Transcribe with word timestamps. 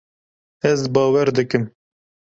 Ez 0.71 0.81
bawer 0.93 1.27
dikim. 1.35 1.63